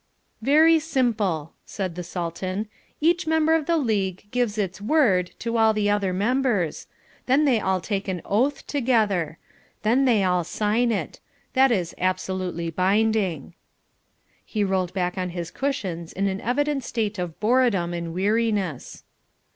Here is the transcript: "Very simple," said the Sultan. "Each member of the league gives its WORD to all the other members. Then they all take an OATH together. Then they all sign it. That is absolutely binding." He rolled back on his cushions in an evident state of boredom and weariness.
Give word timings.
"Very 0.41 0.79
simple," 0.79 1.53
said 1.63 1.93
the 1.93 2.01
Sultan. 2.01 2.67
"Each 2.99 3.27
member 3.27 3.53
of 3.53 3.67
the 3.67 3.77
league 3.77 4.25
gives 4.31 4.57
its 4.57 4.81
WORD 4.81 5.29
to 5.37 5.57
all 5.57 5.73
the 5.73 5.91
other 5.91 6.11
members. 6.11 6.87
Then 7.27 7.45
they 7.45 7.59
all 7.59 7.79
take 7.79 8.07
an 8.07 8.19
OATH 8.25 8.65
together. 8.65 9.37
Then 9.83 10.05
they 10.05 10.23
all 10.23 10.43
sign 10.43 10.91
it. 10.91 11.19
That 11.53 11.71
is 11.71 11.93
absolutely 11.99 12.71
binding." 12.71 13.53
He 14.43 14.63
rolled 14.63 14.91
back 14.95 15.19
on 15.19 15.29
his 15.37 15.51
cushions 15.51 16.11
in 16.13 16.25
an 16.27 16.41
evident 16.41 16.83
state 16.83 17.19
of 17.19 17.39
boredom 17.39 17.93
and 17.93 18.11
weariness. 18.11 19.03